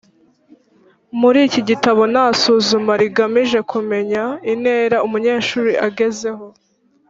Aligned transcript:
Muri 1.19 1.39
iki 1.47 1.61
gitabo 1.69 2.01
nta 2.13 2.25
suzuma 2.41 2.91
rigamije 3.01 3.59
kumenya 3.71 4.23
intera 4.53 4.97
umunyeshuri 5.05 5.71
agezeho 5.87 6.45